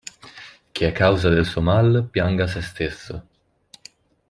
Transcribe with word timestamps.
Chi 0.71 0.83
è 0.83 0.91
causa 0.91 1.29
del 1.29 1.45
suo 1.45 1.61
mal, 1.61 2.07
pianga 2.09 2.47
sé 2.47 2.59
stesso. 2.61 3.23